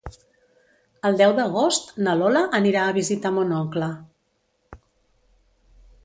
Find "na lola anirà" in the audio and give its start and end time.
2.07-2.85